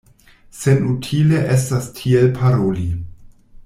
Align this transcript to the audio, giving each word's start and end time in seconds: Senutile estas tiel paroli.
Senutile 0.59 1.43
estas 1.57 1.93
tiel 2.01 2.29
paroli. 2.41 2.91